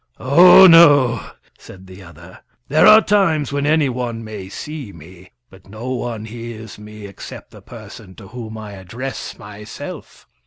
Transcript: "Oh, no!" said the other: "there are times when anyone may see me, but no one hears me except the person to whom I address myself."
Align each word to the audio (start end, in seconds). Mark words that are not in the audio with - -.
"Oh, 0.19 0.65
no!" 0.65 1.19
said 1.59 1.85
the 1.85 2.01
other: 2.01 2.39
"there 2.69 2.87
are 2.87 3.03
times 3.03 3.53
when 3.53 3.67
anyone 3.67 4.23
may 4.23 4.49
see 4.49 4.91
me, 4.91 5.29
but 5.51 5.69
no 5.69 5.91
one 5.91 6.25
hears 6.25 6.79
me 6.79 7.05
except 7.05 7.51
the 7.51 7.61
person 7.61 8.15
to 8.15 8.29
whom 8.29 8.57
I 8.57 8.71
address 8.71 9.37
myself." 9.37 10.25